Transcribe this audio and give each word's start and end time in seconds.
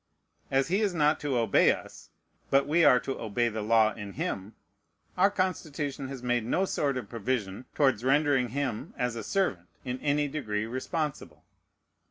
As 0.49 0.69
he 0.69 0.81
is 0.81 0.95
not 0.95 1.19
to 1.19 1.37
obey 1.37 1.69
us, 1.71 2.09
but 2.49 2.65
we 2.67 2.83
are 2.83 2.99
to 3.01 3.19
obey 3.21 3.49
the 3.49 3.61
law 3.61 3.93
in 3.93 4.13
him, 4.13 4.55
our 5.15 5.29
Constitution 5.29 6.07
has 6.07 6.23
made 6.23 6.43
no 6.43 6.65
sort 6.65 6.97
of 6.97 7.07
provision 7.07 7.65
towards 7.75 8.03
rendering 8.03 8.49
him, 8.49 8.95
as 8.97 9.15
a 9.15 9.23
servant, 9.23 9.67
in 9.85 9.99
any 9.99 10.27
degree 10.27 10.65
responsible. 10.65 11.43